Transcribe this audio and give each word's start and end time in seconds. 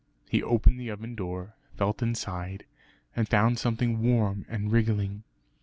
He 0.27 0.41
opened 0.41 0.79
the 0.79 0.89
oven 0.89 1.13
door, 1.13 1.53
felt 1.77 2.01
inside, 2.01 2.65
and 3.15 3.29
found 3.29 3.59
something 3.59 4.01
warm 4.01 4.47
and 4.49 4.71
wriggling. 4.71 5.21